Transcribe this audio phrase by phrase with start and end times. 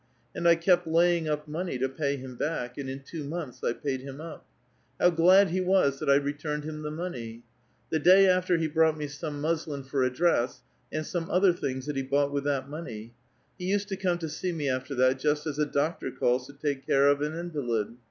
[0.33, 3.71] And I kept laying up mone}* to pay him back, and in two months I
[3.73, 4.39] paid him u[).
[4.99, 7.43] How glad he was that I returned him the money.
[7.91, 11.85] The day after he brought me some muslin for a dress, and some other things
[11.85, 13.13] that he bought with that money.
[13.59, 16.53] He used to come to see me after that just as a doctor calls to
[16.53, 17.93] take care of an invalid.